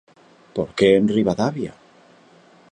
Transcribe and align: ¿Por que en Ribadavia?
¿Por 0.55 0.69
que 0.77 0.87
en 0.99 1.05
Ribadavia? 1.15 1.73